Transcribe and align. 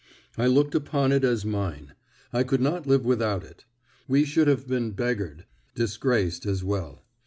I 0.35 0.47
looked 0.47 0.73
upon 0.73 1.11
it 1.11 1.23
as 1.23 1.45
mine. 1.45 1.93
I 2.33 2.41
could 2.41 2.59
not 2.59 2.87
live 2.87 3.05
without 3.05 3.43
it. 3.43 3.65
We 4.07 4.25
should 4.25 4.47
have 4.47 4.67
been 4.67 4.93
beggared 4.93 5.45
disgraced 5.75 6.43
as 6.47 6.63
well. 6.63 7.03